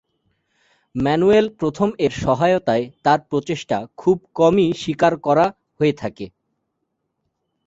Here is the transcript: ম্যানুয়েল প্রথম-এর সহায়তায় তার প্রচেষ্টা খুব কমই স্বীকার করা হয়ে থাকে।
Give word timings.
ম্যানুয়েল 0.95 1.45
প্রথম-এর 1.59 2.13
সহায়তায় 2.23 2.85
তার 3.03 3.19
প্রচেষ্টা 3.29 3.77
খুব 3.97 4.17
কমই 4.35 4.67
স্বীকার 4.73 5.13
করা 5.17 5.45
হয়ে 5.79 5.93
থাকে। 5.93 6.25